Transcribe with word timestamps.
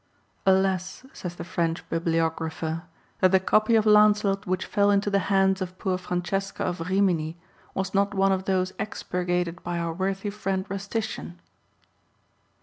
Alas, 0.47 1.05
says 1.13 1.35
the 1.35 1.43
French 1.43 1.87
BibHographer, 1.91 2.81
that 3.19 3.31
the 3.31 3.39
copy 3.39 3.75
of 3.75 3.85
Lancelot, 3.85 4.47
which 4.47 4.65
fell 4.65 4.89
into 4.89 5.11
the 5.11 5.19
hands 5.29 5.61
of 5.61 5.77
poor 5.77 5.95
Francesca 5.99 6.63
of 6.63 6.79
Rimini, 6.89 7.37
was 7.75 7.93
not 7.93 8.15
one 8.15 8.31
of 8.31 8.45
those 8.45 8.73
expurgated 8.79 9.61
by 9.61 9.77
our 9.77 9.93
worthy 9.93 10.31
friend 10.31 10.67
Rustician 10.69 11.35